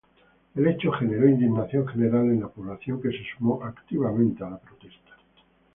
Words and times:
El 0.55 0.65
hecho 0.67 0.91
generó 0.93 1.29
indignación 1.29 1.85
general 1.87 2.23
en 2.31 2.39
la 2.39 2.47
población 2.47 2.99
que 3.03 3.11
se 3.11 3.23
sumó 3.37 3.63
activamente 3.63 4.41
la 4.43 4.57
protesta. 4.57 5.11